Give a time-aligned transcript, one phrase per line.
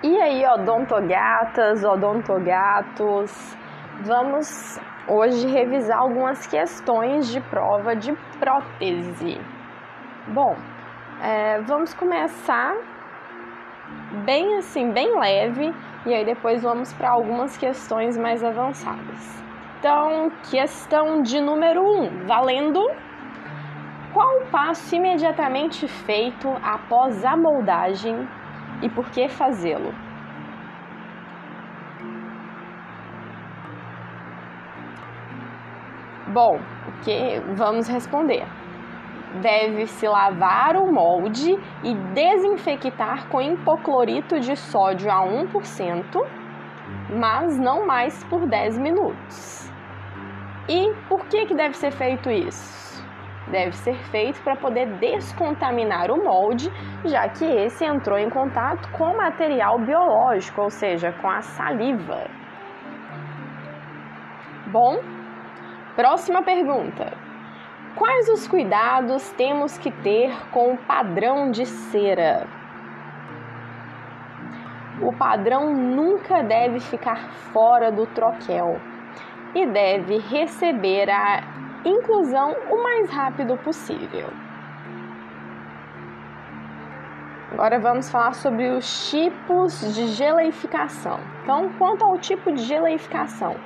[0.00, 3.56] E aí, odontogatas, odontogatos,
[4.02, 9.40] vamos hoje revisar algumas questões de prova de prótese.
[10.28, 10.54] Bom,
[11.20, 12.76] é, vamos começar
[14.24, 15.74] bem assim, bem leve,
[16.06, 19.42] e aí depois vamos para algumas questões mais avançadas.
[19.80, 22.88] Então, questão de número 1, um, valendo.
[24.12, 28.26] Qual o passo imediatamente feito após a moldagem
[28.82, 29.92] e por que fazê-lo?
[36.32, 38.46] Bom, o que vamos responder?
[39.42, 41.52] Deve-se lavar o molde
[41.84, 46.26] e desinfectar com hipoclorito de sódio a 1%,
[47.10, 49.70] mas não mais por 10 minutos.
[50.66, 52.87] E por que, que deve ser feito isso?
[53.50, 56.70] Deve ser feito para poder descontaminar o molde,
[57.04, 62.26] já que esse entrou em contato com material biológico, ou seja, com a saliva.
[64.66, 64.98] Bom,
[65.96, 67.16] próxima pergunta.
[67.96, 72.46] Quais os cuidados temos que ter com o padrão de cera?
[75.00, 78.78] O padrão nunca deve ficar fora do troquel
[79.54, 84.28] e deve receber a inclusão o mais rápido possível.
[87.50, 91.18] Agora vamos falar sobre os tipos de geleificação.
[91.42, 93.56] Então, quanto ao tipo de geleificação,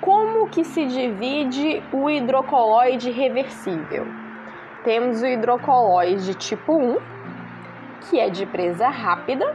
[0.00, 4.06] como que se divide o hidrocoloide reversível?
[4.84, 6.96] Temos o hidrocoloide tipo 1,
[8.08, 9.54] que é de presa rápida,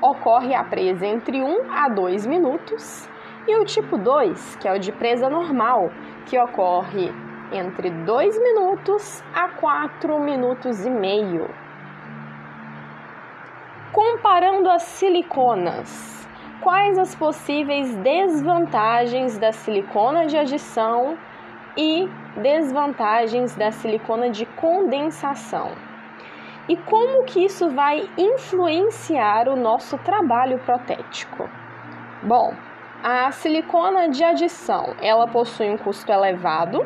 [0.00, 3.08] ocorre a presa entre 1 a 2 minutos
[3.46, 5.90] e o tipo 2, que é o de presa normal,
[6.26, 7.12] que ocorre
[7.52, 11.48] entre 2 minutos a 4 minutos e meio.
[13.92, 16.28] Comparando as siliconas,
[16.60, 21.16] quais as possíveis desvantagens da silicona de adição
[21.76, 25.72] e desvantagens da silicona de condensação?
[26.68, 31.48] E como que isso vai influenciar o nosso trabalho protético?
[32.22, 32.52] Bom,
[33.02, 36.84] a silicona de adição, ela possui um custo elevado,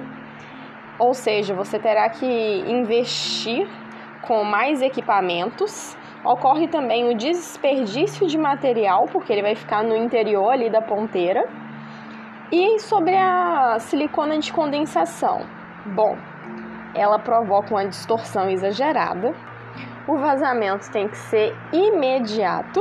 [1.03, 3.69] ou seja, você terá que investir
[4.23, 5.97] com mais equipamentos.
[6.25, 11.45] Ocorre também o desperdício de material, porque ele vai ficar no interior ali da ponteira.
[12.53, 15.41] E sobre a silicona de condensação,
[15.87, 16.17] bom,
[16.95, 19.35] ela provoca uma distorção exagerada.
[20.07, 22.81] O vazamento tem que ser imediato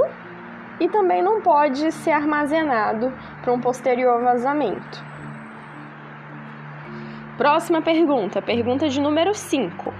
[0.80, 3.12] e também não pode ser armazenado
[3.42, 5.11] para um posterior vazamento.
[7.38, 9.94] Próxima pergunta, pergunta de número 5.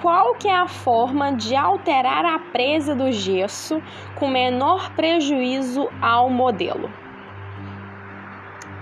[0.00, 3.82] Qual que é a forma de alterar a presa do gesso
[4.14, 6.90] com menor prejuízo ao modelo?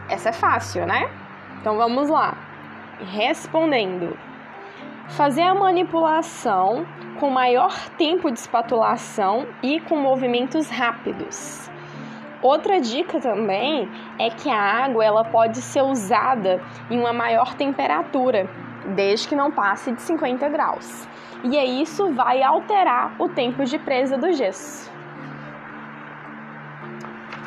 [0.09, 1.11] Essa é fácil, né?
[1.61, 2.37] Então vamos lá.
[3.01, 4.17] Respondendo.
[5.09, 6.87] Fazer a manipulação
[7.19, 11.71] com maior tempo de espatulação e com movimentos rápidos.
[12.45, 16.61] Outra dica também é que a água ela pode ser usada
[16.91, 18.47] em uma maior temperatura,
[18.95, 21.09] desde que não passe de 50 graus.
[21.43, 24.93] E aí isso vai alterar o tempo de presa do gesso.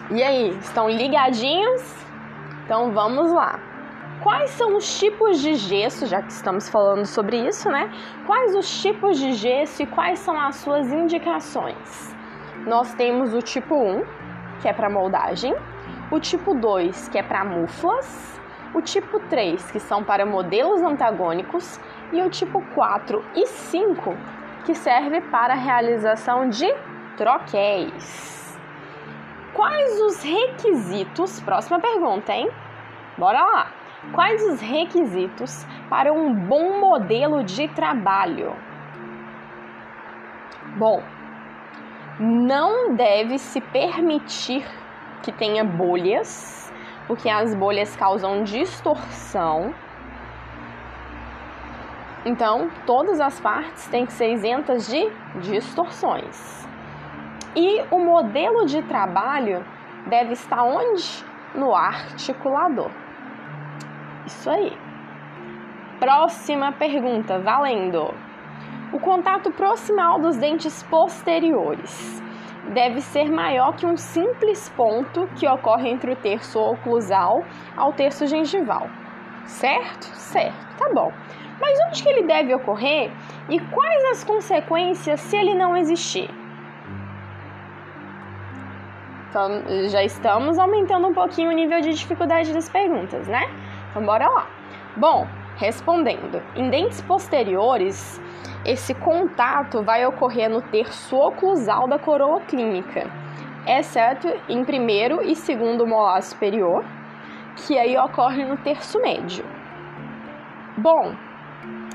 [0.09, 1.83] E aí, estão ligadinhos?
[2.65, 3.59] Então vamos lá.
[4.23, 7.91] Quais são os tipos de gesso, já que estamos falando sobre isso, né?
[8.25, 12.15] Quais os tipos de gesso e quais são as suas indicações?
[12.65, 14.03] Nós temos o tipo 1,
[14.61, 15.55] que é para moldagem,
[16.11, 18.39] o tipo 2, que é para muflas,
[18.73, 21.79] o tipo 3, que são para modelos antagônicos,
[22.11, 24.15] e o tipo 4 e 5,
[24.65, 26.67] que serve para a realização de
[27.17, 28.57] troquéis.
[29.53, 31.39] Quais os requisitos?
[31.41, 32.49] Próxima pergunta, hein?
[33.17, 33.71] Bora lá!
[34.13, 38.55] Quais os requisitos para um bom modelo de trabalho?
[40.77, 41.01] Bom,
[42.19, 44.65] não deve se permitir
[45.21, 46.73] que tenha bolhas,
[47.07, 49.73] porque as bolhas causam distorção.
[52.25, 55.09] Então, todas as partes têm que ser isentas de
[55.39, 56.67] distorções.
[57.55, 59.63] E o modelo de trabalho
[60.07, 61.25] deve estar onde?
[61.55, 62.91] No articulador.
[64.25, 64.77] Isso aí.
[65.99, 68.13] Próxima pergunta, valendo.
[68.93, 72.23] O contato proximal dos dentes posteriores
[72.73, 77.43] deve ser maior que um simples ponto que ocorre entre o terço oclusal
[77.75, 78.89] ao terço gengival.
[79.45, 80.05] Certo?
[80.15, 81.11] Certo, tá bom.
[81.59, 83.11] Mas onde que ele deve ocorrer
[83.49, 86.29] e quais as consequências se ele não existir?
[89.29, 93.49] Então, já estamos aumentando um pouquinho o nível de dificuldade das perguntas, né?
[93.89, 94.47] Então, bora lá.
[94.95, 98.21] Bom, respondendo, em dentes posteriores,
[98.65, 103.09] esse contato vai ocorrer no terço oclusal da coroa clínica,
[103.65, 106.83] exceto em primeiro e segundo molar superior,
[107.55, 109.45] que aí ocorre no terço médio.
[110.77, 111.15] Bom,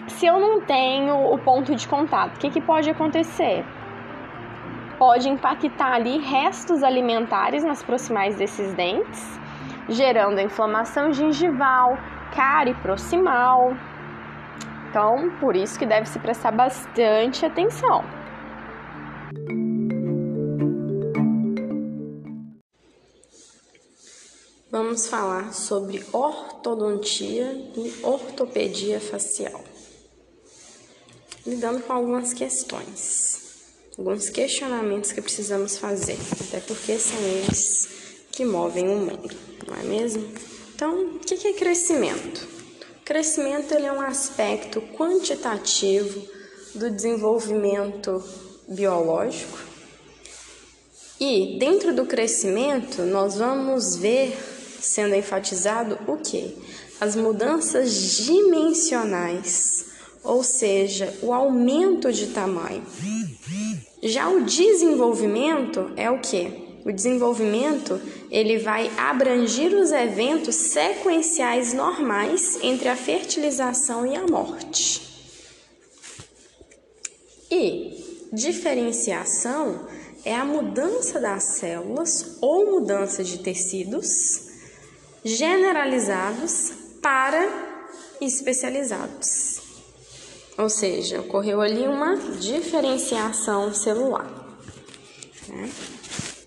[0.09, 3.64] se eu não tenho o ponto de contato, o que, que pode acontecer?
[4.99, 9.41] Pode impactar ali restos alimentares nas proximais desses dentes,
[9.88, 11.97] gerando inflamação gengival,
[12.35, 13.73] cárie proximal.
[14.92, 18.04] Então, por isso que deve se prestar bastante atenção.
[24.70, 29.64] Vamos falar sobre ortodontia e ortopedia facial.
[31.46, 33.62] Lidando com algumas questões,
[33.96, 37.88] alguns questionamentos que precisamos fazer, até porque são eles
[38.30, 39.34] que movem o mundo,
[39.66, 40.22] não é mesmo?
[40.74, 42.62] Então, o que é crescimento?
[43.04, 46.22] Crescimento ele é um aspecto quantitativo
[46.75, 48.22] do desenvolvimento
[48.69, 49.58] biológico.
[51.19, 54.37] E dentro do crescimento, nós vamos ver
[54.81, 56.56] sendo enfatizado o que?
[57.00, 59.87] As mudanças dimensionais,
[60.22, 62.84] ou seja, o aumento de tamanho.
[64.02, 66.81] Já o desenvolvimento é o que?
[66.84, 68.00] O desenvolvimento
[68.32, 75.02] ele vai abranger os eventos sequenciais normais entre a fertilização e a morte.
[77.50, 79.87] E diferenciação
[80.25, 84.49] é a mudança das células ou mudança de tecidos
[85.23, 87.46] generalizados para
[88.19, 89.61] especializados.
[90.56, 94.56] Ou seja, ocorreu ali uma diferenciação celular.
[95.49, 95.70] Né?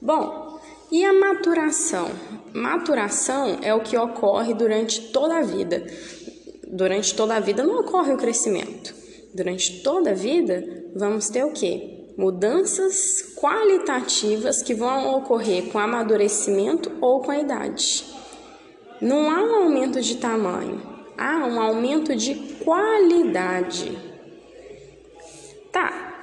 [0.01, 0.44] Bom,
[0.91, 2.09] e a maturação?
[2.53, 5.85] Maturação é o que ocorre durante toda a vida.
[6.67, 8.93] Durante toda a vida não ocorre o crescimento.
[9.33, 10.63] Durante toda a vida
[10.95, 12.13] vamos ter o quê?
[12.17, 18.05] Mudanças qualitativas que vão ocorrer com amadurecimento ou com a idade.
[19.01, 20.81] Não há um aumento de tamanho,
[21.17, 23.97] há um aumento de qualidade.
[25.71, 26.21] Tá,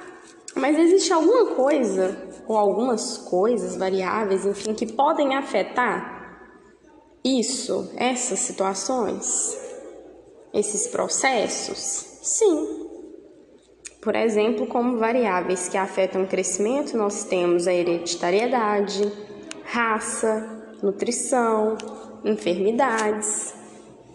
[0.55, 6.13] mas existe alguma coisa ou algumas coisas, variáveis, enfim, que podem afetar
[7.23, 9.57] isso, essas situações,
[10.53, 11.77] esses processos?
[12.21, 12.89] Sim.
[14.01, 19.09] Por exemplo, como variáveis que afetam o crescimento, nós temos a hereditariedade,
[19.63, 21.77] raça, nutrição,
[22.25, 23.53] enfermidades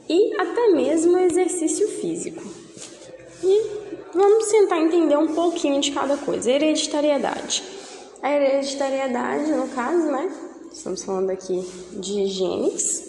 [0.09, 2.43] e até mesmo exercício físico.
[3.43, 3.71] E
[4.13, 6.51] vamos tentar entender um pouquinho de cada coisa.
[6.51, 7.78] Hereditariedade.
[8.23, 10.31] A hereditariedade, no caso, né?
[10.73, 11.61] Estamos falando aqui
[11.93, 13.09] de genes,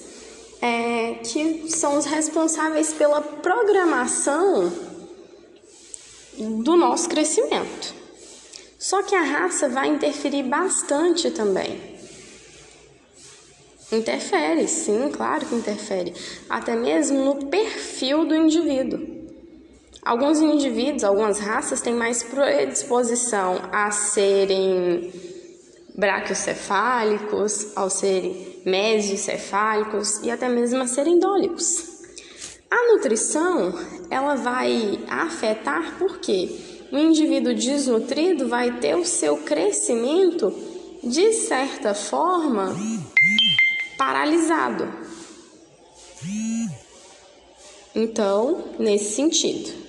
[0.62, 4.72] é, que são os responsáveis pela programação
[6.64, 7.94] do nosso crescimento.
[8.78, 11.98] Só que a raça vai interferir bastante também.
[13.92, 16.14] Interfere, sim, claro que interfere,
[16.48, 19.19] até mesmo no perfil do indivíduo.
[20.04, 25.12] Alguns indivíduos, algumas raças têm mais predisposição a serem
[25.96, 32.00] braquiocefálicos, ao serem mesocefálicos e até mesmo a serem dólicos.
[32.72, 33.74] A nutrição,
[34.10, 36.50] ela vai afetar porque
[36.92, 40.54] o indivíduo desnutrido vai ter o seu crescimento
[41.04, 42.76] de certa forma
[43.98, 44.88] paralisado.
[47.94, 49.89] Então, nesse sentido.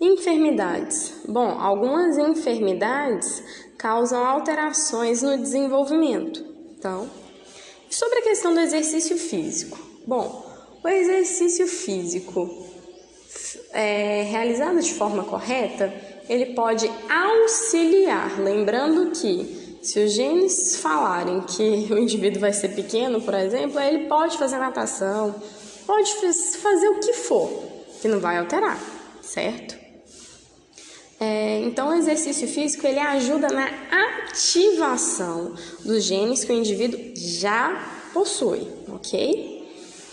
[0.00, 1.12] Enfermidades.
[1.26, 3.42] Bom, algumas enfermidades
[3.76, 6.44] causam alterações no desenvolvimento.
[6.78, 7.10] Então,
[7.90, 9.78] sobre a questão do exercício físico.
[10.06, 10.46] Bom,
[10.84, 12.48] o exercício físico
[13.72, 15.92] é, realizado de forma correta,
[16.28, 21.62] ele pode auxiliar, lembrando que se os genes falarem que
[21.92, 25.34] o indivíduo vai ser pequeno, por exemplo, ele pode fazer natação,
[25.86, 26.12] pode
[26.58, 27.48] fazer o que for,
[28.00, 28.78] que não vai alterar,
[29.22, 29.77] certo?
[31.20, 33.68] É, então, o exercício físico ele ajuda na
[34.30, 39.66] ativação dos genes que o indivíduo já possui, ok?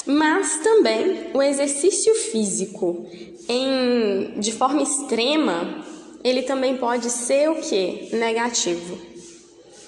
[0.06, 3.06] Mas também o exercício físico
[3.48, 5.86] em, de forma extrema,
[6.24, 8.10] ele também pode ser o que?
[8.14, 9.16] Negativo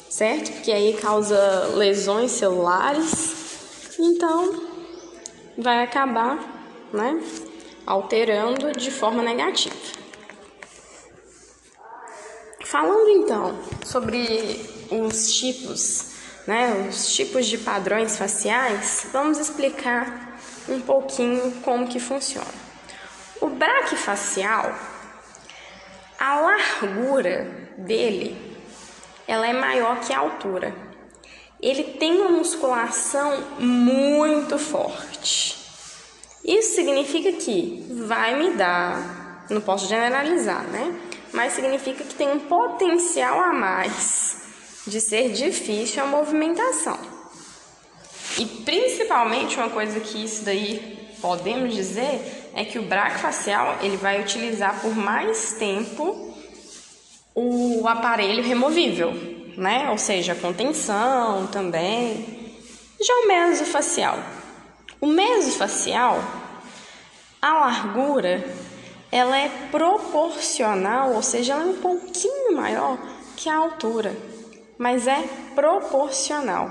[0.10, 0.52] certo?
[0.52, 4.64] Porque aí causa lesões celulares, então
[5.58, 7.22] vai acabar, né?
[7.86, 9.76] alterando de forma negativa.
[12.70, 14.60] Falando então sobre
[14.92, 16.12] os tipos,
[16.46, 22.46] né, os tipos de padrões faciais, vamos explicar um pouquinho como que funciona.
[23.40, 24.78] O braquifacial,
[26.20, 28.36] a largura dele,
[29.26, 30.76] ela é maior que a altura.
[31.62, 35.56] Ele tem uma musculação muito forte.
[36.44, 41.07] Isso significa que vai me dar, não posso generalizar, né?
[41.38, 44.42] Mas significa que tem um potencial a mais
[44.88, 46.98] de ser difícil a movimentação.
[48.40, 53.98] E principalmente uma coisa que isso daí podemos dizer é que o braco facial ele
[53.98, 56.36] vai utilizar por mais tempo
[57.36, 59.14] o aparelho removível,
[59.56, 59.92] né?
[59.92, 62.58] Ou seja, a contenção também.
[63.00, 64.18] Já o mesofacial
[65.00, 66.20] o mesofacial,
[67.40, 68.44] a largura,
[69.12, 72.98] ela é proporcional, ou seja, ela é um pouquinho maior
[73.36, 74.16] que a altura,
[74.78, 75.24] mas é
[75.56, 76.70] proporcional.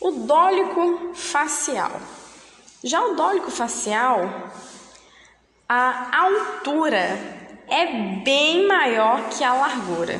[0.00, 1.92] O dólico facial.
[2.82, 4.50] Já o dólico facial,
[5.68, 7.86] a altura é
[8.24, 10.18] bem maior que a largura.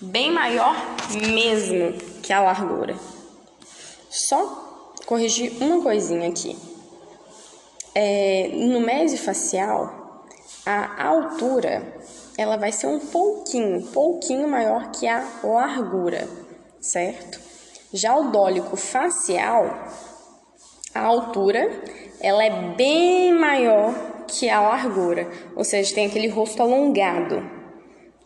[0.00, 0.74] Bem maior
[1.32, 1.92] mesmo
[2.22, 2.96] que a largura.
[4.10, 4.46] Só
[5.06, 6.73] corrigir uma coisinha aqui.
[7.94, 10.24] É, no mesofacial,
[10.66, 11.94] a altura
[12.36, 16.28] ela vai ser um pouquinho, pouquinho maior que a largura,
[16.80, 17.40] certo?
[17.92, 19.86] Já o dólico facial,
[20.94, 21.70] a altura
[22.20, 23.94] ela é bem maior
[24.26, 27.48] que a largura, ou seja, tem aquele rosto alongado.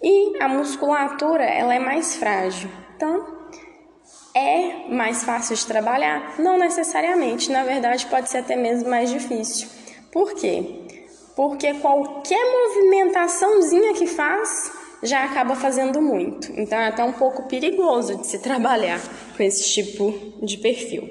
[0.03, 2.71] E a musculatura ela é mais frágil.
[2.97, 3.38] Então,
[4.39, 6.39] é mais fácil de trabalhar?
[6.39, 9.69] Não necessariamente, na verdade pode ser até mesmo mais difícil.
[10.13, 10.65] Por quê?
[11.35, 16.53] Porque qualquer movimentaçãozinha que faz já acaba fazendo muito.
[16.57, 19.01] Então é até um pouco perigoso de se trabalhar
[19.37, 21.09] com esse tipo de perfil.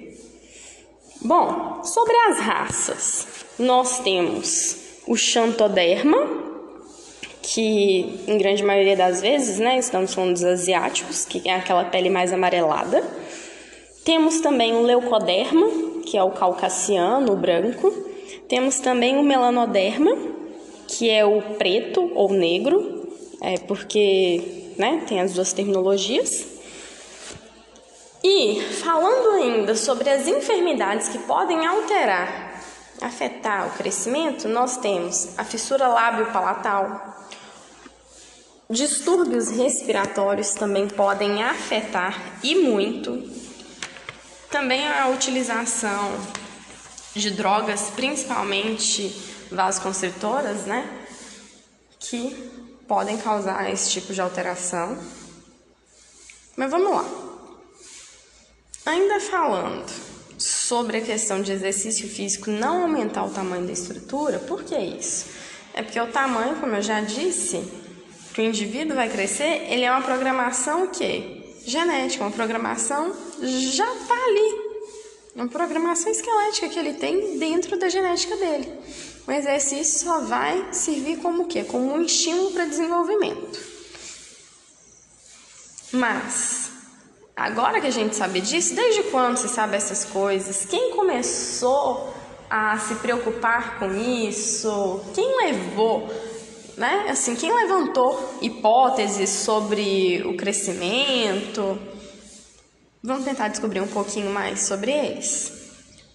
[1.22, 6.47] Bom, sobre as raças, nós temos o Xantoderma,
[7.50, 12.10] que em grande maioria das vezes, né, estamos falando dos asiáticos, que é aquela pele
[12.10, 13.02] mais amarelada.
[14.04, 15.66] Temos também o leucoderma,
[16.06, 17.90] que é o caucasiano, o branco.
[18.50, 20.12] Temos também o melanoderma,
[20.90, 23.08] que é o preto ou negro,
[23.42, 26.46] é porque né, tem as duas terminologias.
[28.22, 32.62] E falando ainda sobre as enfermidades que podem alterar,
[33.02, 37.16] afetar o crescimento, nós temos a fissura lábio-palatal,
[38.70, 43.24] Distúrbios respiratórios também podem afetar e muito.
[44.52, 46.20] Também a utilização
[47.16, 49.16] de drogas, principalmente
[49.50, 50.86] vasoconstritoras, né?
[51.98, 52.30] Que
[52.86, 54.98] podem causar esse tipo de alteração.
[56.58, 57.06] Mas vamos lá.
[58.86, 59.90] Ainda falando
[60.38, 65.28] sobre a questão de exercício físico não aumentar o tamanho da estrutura, por que isso?
[65.74, 67.87] É porque o tamanho, como eu já disse,
[68.38, 74.14] que o indivíduo vai crescer, ele é uma programação que genética, uma programação já está
[74.14, 74.68] ali.
[75.36, 78.72] Uma programação esquelética que ele tem dentro da genética dele.
[79.26, 81.64] O exercício só vai servir como o quê?
[81.64, 83.60] Como um estímulo para desenvolvimento.
[85.92, 86.70] Mas,
[87.36, 90.64] agora que a gente sabe disso, desde quando se sabe essas coisas?
[90.64, 92.14] Quem começou
[92.48, 95.02] a se preocupar com isso?
[95.16, 96.08] Quem levou
[96.78, 97.08] né?
[97.10, 101.78] Assim, quem levantou hipóteses sobre o crescimento?
[103.04, 105.52] Vamos tentar descobrir um pouquinho mais sobre eles.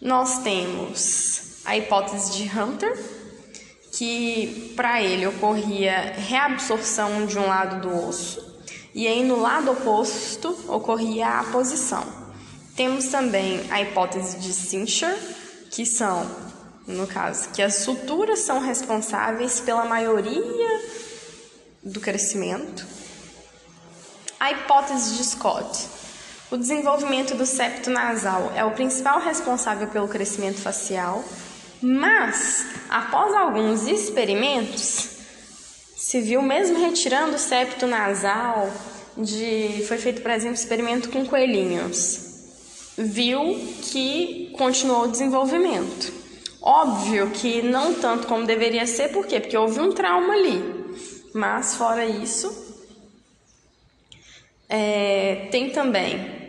[0.01, 2.97] Nós temos a hipótese de Hunter,
[3.93, 8.63] que para ele ocorria reabsorção de um lado do osso,
[8.95, 12.05] e aí no lado oposto ocorria a aposição.
[12.77, 15.17] Temos também a hipótese de Sincher,
[15.71, 16.52] que são
[16.87, 20.81] no caso, que as suturas são responsáveis pela maioria
[21.83, 22.87] do crescimento.
[24.39, 25.89] A hipótese de Scott.
[26.51, 31.25] O desenvolvimento do septo nasal é o principal responsável pelo crescimento facial,
[31.81, 35.09] mas após alguns experimentos,
[35.97, 38.71] se viu mesmo retirando o septo nasal
[39.17, 42.21] de foi feito, por exemplo, experimento com coelhinhos.
[42.99, 46.22] Viu que continuou o desenvolvimento.
[46.63, 49.41] Óbvio que não tanto como deveria ser, por quê?
[49.41, 50.63] Porque houve um trauma ali.
[51.35, 52.51] Mas, fora isso,
[54.69, 56.41] é, tem também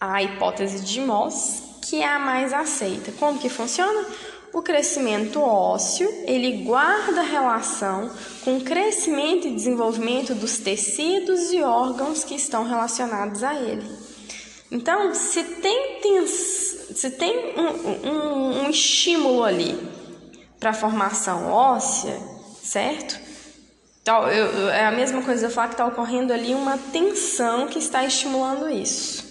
[0.00, 3.12] a hipótese de Moss, que é a mais aceita.
[3.12, 4.06] Como que funciona?
[4.52, 8.10] o crescimento ósseo, ele guarda relação
[8.44, 13.86] com o crescimento e desenvolvimento dos tecidos e órgãos que estão relacionados a ele.
[14.70, 16.00] Então, se tem,
[16.94, 19.78] se tem um, um, um estímulo ali
[20.58, 22.18] para formação óssea,
[22.62, 23.18] certo?
[24.02, 27.78] Então, eu, é a mesma coisa eu falar que está ocorrendo ali uma tensão que
[27.78, 29.28] está estimulando isso.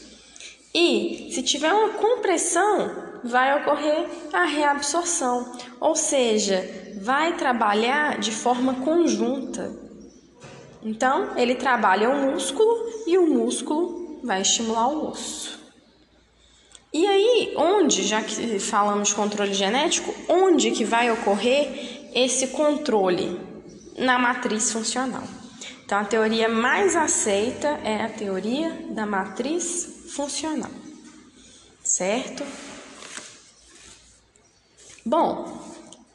[0.74, 2.92] E se tiver uma compressão,
[3.24, 6.64] vai ocorrer a reabsorção, ou seja,
[7.02, 9.76] vai trabalhar de forma conjunta.
[10.84, 15.57] Então, ele trabalha o músculo e o músculo vai estimular o osso.
[16.98, 23.40] E aí, onde, já que falamos controle genético, onde que vai ocorrer esse controle?
[24.00, 25.22] Na matriz funcional.
[25.86, 30.72] Então, a teoria mais aceita é a teoria da matriz funcional,
[31.84, 32.44] certo?
[35.06, 35.62] Bom,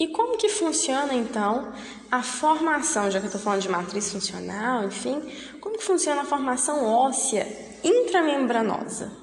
[0.01, 1.73] e como que funciona então
[2.11, 5.23] a formação, já que eu estou falando de matriz funcional, enfim,
[5.61, 7.47] como que funciona a formação óssea
[7.85, 9.22] intramembranosa?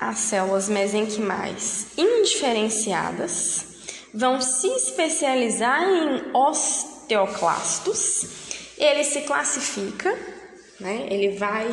[0.00, 3.66] As células mesenquimais indiferenciadas
[4.14, 8.24] vão se especializar em osteoclastos.
[8.78, 10.18] Ele se classifica,
[10.80, 11.06] né?
[11.10, 11.68] Ele vai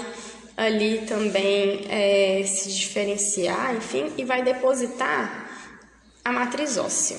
[0.58, 5.48] ali também é, se diferenciar, enfim, e vai depositar
[6.26, 7.18] a matriz óssea.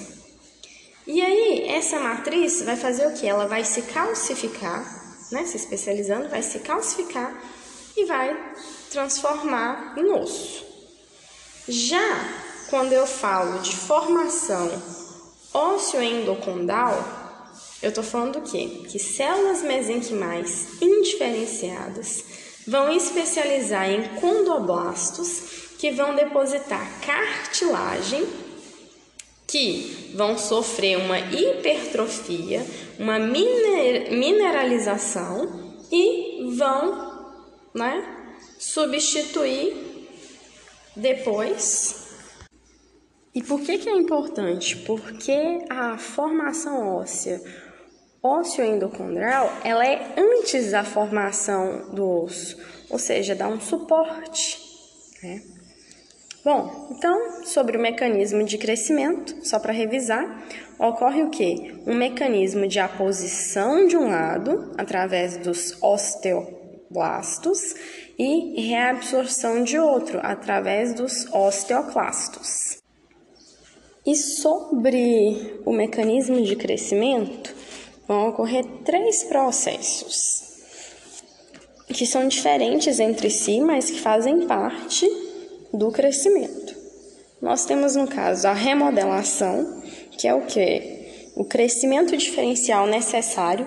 [1.06, 3.26] E aí, essa matriz vai fazer o que?
[3.26, 4.84] Ela vai se calcificar,
[5.32, 5.46] né?
[5.46, 7.32] Se especializando, vai se calcificar
[7.96, 8.36] e vai
[8.90, 10.67] transformar em osso.
[11.68, 12.28] Já
[12.70, 14.70] quando eu falo de formação
[15.52, 16.96] ósseo-endocondal,
[17.82, 18.84] eu estou falando o quê?
[18.88, 22.24] Que células mesenquimais indiferenciadas
[22.66, 25.42] vão especializar em condoblastos
[25.78, 28.26] que vão depositar cartilagem
[29.46, 32.66] que vão sofrer uma hipertrofia,
[32.98, 37.32] uma mineralização e vão
[37.74, 38.04] né,
[38.58, 39.87] substituir
[40.98, 42.06] depois.
[43.34, 44.76] E por que, que é importante?
[44.76, 47.40] Porque a formação óssea
[48.22, 52.58] ósseo-endocondral ela é antes da formação do osso,
[52.90, 54.58] ou seja, dá um suporte.
[55.22, 55.42] Né?
[56.44, 60.46] Bom, então, sobre o mecanismo de crescimento, só para revisar,
[60.78, 61.80] ocorre o que?
[61.86, 65.76] Um mecanismo de aposição de um lado, através dos
[66.90, 67.74] osteoblastos,
[68.18, 72.78] e reabsorção de outro, através dos osteoclastos.
[74.04, 77.54] E sobre o mecanismo de crescimento,
[78.08, 80.48] vão ocorrer três processos
[81.88, 85.06] que são diferentes entre si, mas que fazem parte
[85.72, 86.76] do crescimento.
[87.40, 91.30] Nós temos no caso a remodelação, que é o que?
[91.36, 93.66] O crescimento diferencial necessário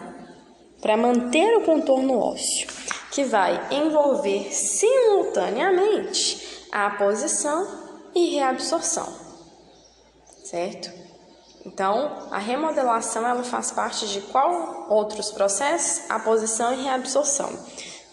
[0.82, 2.68] para manter o contorno ósseo,
[3.12, 7.68] que vai envolver simultaneamente a posição
[8.16, 9.14] e reabsorção.
[10.44, 10.92] Certo?
[11.66, 16.10] Então, a remodelação ela faz parte de qual outros processos?
[16.10, 17.50] A posição e reabsorção,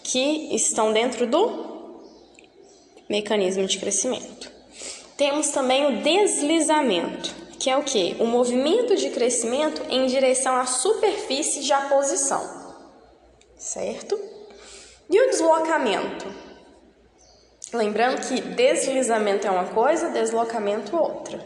[0.03, 1.69] que estão dentro do
[3.09, 4.51] mecanismo de crescimento.
[5.17, 8.15] Temos também o deslizamento, que é o que?
[8.19, 12.75] O movimento de crescimento em direção à superfície de aposição,
[13.57, 14.38] certo?
[15.09, 16.27] E o deslocamento?
[17.73, 21.43] Lembrando que deslizamento é uma coisa, deslocamento outra.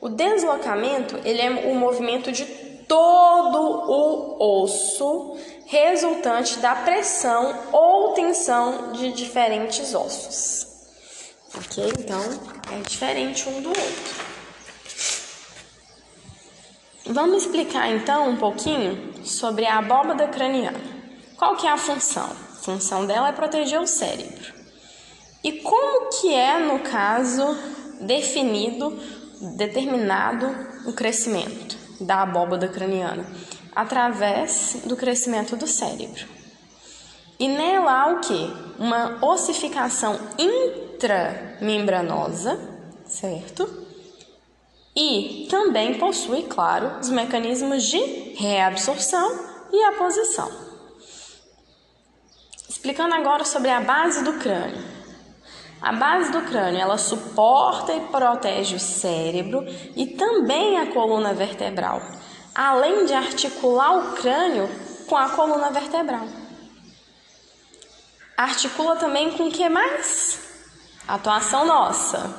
[0.00, 2.44] O deslocamento ele é o movimento de
[2.86, 5.36] todo o osso
[5.66, 10.66] resultante da pressão ou tensão de diferentes ossos.
[11.56, 11.92] Ok?
[11.98, 12.20] Então,
[12.72, 14.24] é diferente um do outro.
[17.06, 20.80] Vamos explicar então um pouquinho sobre a abóbada craniana.
[21.36, 22.43] Qual que é a função?
[22.64, 24.54] Função dela é proteger o cérebro.
[25.42, 27.44] E como que é, no caso,
[28.00, 28.98] definido,
[29.58, 30.46] determinado
[30.86, 33.26] o crescimento da abóbada craniana?
[33.76, 36.26] Através do crescimento do cérebro.
[37.38, 38.50] E nela há o que?
[38.78, 42.58] Uma ossificação intramembranosa,
[43.04, 43.68] certo?
[44.96, 47.98] E também possui, claro, os mecanismos de
[48.36, 49.38] reabsorção
[49.70, 50.63] e aposição.
[52.84, 54.84] Explicando agora sobre a base do crânio.
[55.80, 59.64] A base do crânio, ela suporta e protege o cérebro
[59.96, 62.02] e também a coluna vertebral,
[62.54, 64.68] além de articular o crânio
[65.06, 66.28] com a coluna vertebral.
[68.36, 70.38] Articula também com o que mais?
[71.08, 72.36] Atuação nossa,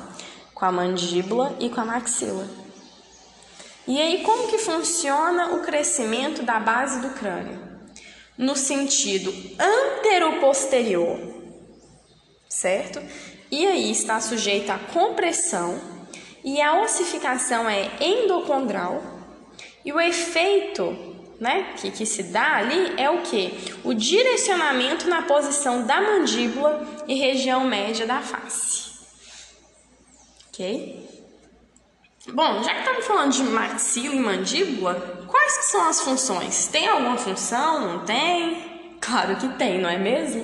[0.54, 2.46] com a mandíbula e com a maxila.
[3.84, 7.65] E aí, como que funciona o crescimento da base do crânio?
[8.38, 11.18] No sentido antero-posterior,
[12.48, 13.00] certo?
[13.50, 15.80] E aí está sujeito à compressão
[16.44, 19.02] e a ossificação é endocondral.
[19.84, 23.52] E o efeito né, que, que se dá ali é o que?
[23.84, 28.90] O direcionamento na posição da mandíbula e região média da face.
[30.48, 31.15] Ok?
[32.32, 36.66] Bom, já que estamos falando de maxila e mandíbula, quais que são as funções?
[36.66, 37.80] Tem alguma função?
[37.80, 38.98] Não tem?
[39.00, 40.42] Claro que tem, não é mesmo?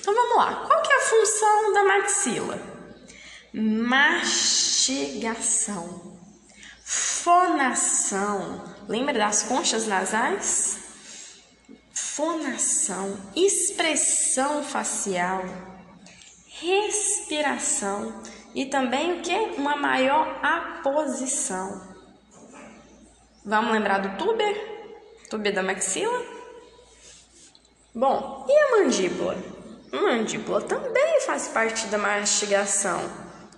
[0.00, 0.66] Então vamos lá.
[0.66, 2.58] Qual que é a função da maxila?
[3.54, 4.62] Mastigação,
[6.84, 10.78] fonação, Lembra das conchas nasais?
[11.92, 15.44] Fonação, expressão facial,
[16.60, 18.22] respiração
[18.54, 19.34] e também o que?
[19.56, 21.92] Uma maior aposição.
[23.44, 24.54] Vamos lembrar do tuber?
[25.28, 26.22] Tuber da maxila?
[27.94, 29.36] Bom, e a mandíbula?
[29.92, 33.00] A mandíbula também faz parte da mastigação.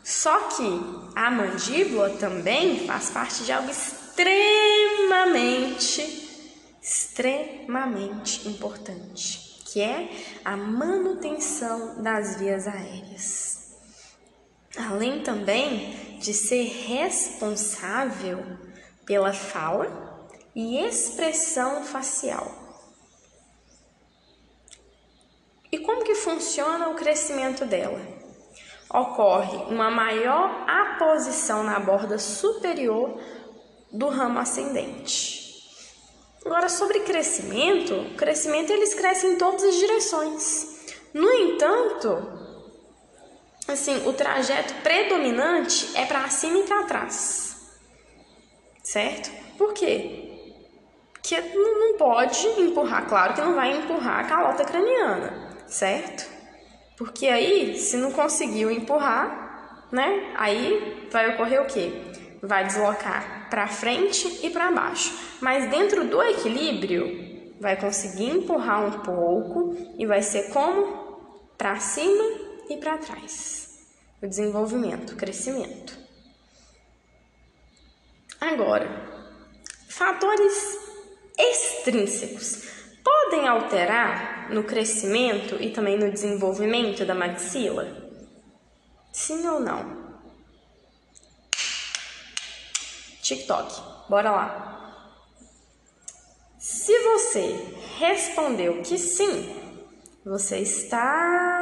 [0.03, 0.81] Só que
[1.15, 4.41] a mandíbula também faz parte de algo extremamente,
[6.83, 10.11] extremamente importante, que é
[10.45, 13.54] a manutenção das vias aéreas.
[14.77, 18.43] Além também de ser responsável
[19.05, 22.51] pela fala e expressão facial.
[25.71, 28.01] E como que funciona o crescimento dela?
[28.89, 33.21] Ocorre uma maior aposição na borda superior
[33.93, 35.43] do ramo ascendente.
[36.45, 40.95] Agora, sobre crescimento, o crescimento eles crescem em todas as direções.
[41.13, 42.44] No entanto,
[43.69, 47.57] assim, o trajeto predominante é para cima e para trás.
[48.83, 49.31] Certo?
[49.57, 50.31] Por quê?
[51.23, 56.31] Que não pode empurrar, claro que não vai empurrar a calota craniana, certo?
[56.97, 60.33] Porque aí, se não conseguiu empurrar, né?
[60.37, 61.93] Aí vai ocorrer o quê?
[62.43, 65.17] Vai deslocar para frente e para baixo.
[65.41, 72.44] Mas dentro do equilíbrio, vai conseguir empurrar um pouco e vai ser como para cima
[72.69, 73.87] e para trás.
[74.23, 75.97] O desenvolvimento, o crescimento.
[78.41, 78.89] Agora,
[79.89, 80.79] fatores
[81.39, 82.63] extrínsecos
[83.03, 87.87] podem alterar no crescimento e também no desenvolvimento da maxila?
[89.13, 90.05] Sim ou não?
[93.23, 94.11] TikTok.
[94.11, 94.75] Bora lá.
[96.59, 99.55] Se você respondeu que sim,
[100.25, 101.54] você está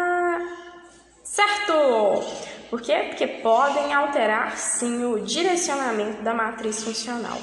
[1.35, 2.25] certo.
[2.71, 3.07] Por quê?
[3.09, 7.39] Porque podem alterar sim o direcionamento da matriz funcional,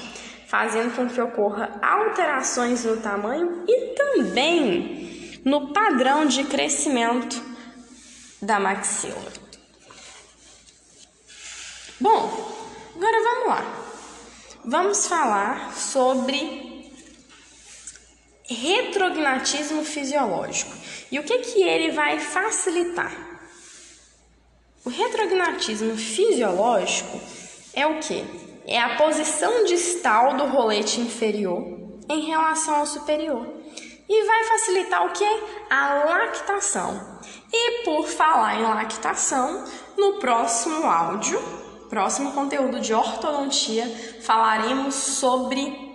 [0.48, 7.42] fazendo com que ocorra alterações no tamanho e também no padrão de crescimento
[8.42, 9.32] da maxila.
[12.00, 12.56] Bom,
[12.96, 13.80] agora vamos lá
[14.64, 16.92] vamos falar sobre
[18.48, 20.72] retrognatismo fisiológico.
[21.12, 23.39] E o que que ele vai facilitar?
[24.86, 27.20] O retrognatismo fisiológico
[27.74, 28.24] é o que?
[28.66, 31.64] É a posição distal do rolete inferior
[32.10, 33.48] em relação ao superior.
[34.08, 35.44] E vai facilitar o que?
[35.70, 37.20] A lactação.
[37.52, 39.66] E por falar em lactação,
[39.98, 41.40] no próximo áudio
[41.90, 43.86] próximo conteúdo de ortodontia,
[44.22, 45.90] falaremos sobre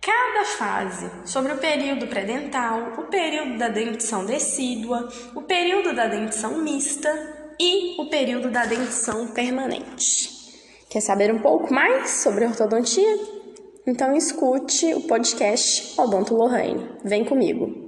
[0.00, 6.58] cada fase, sobre o período pré-dental, o período da dentição decídua, o período da dentição
[6.58, 10.30] mista e o período da dentição permanente.
[10.88, 13.18] Quer saber um pouco mais sobre ortodontia?
[13.86, 16.88] Então escute o podcast Odonto Lohane.
[17.04, 17.87] Vem comigo.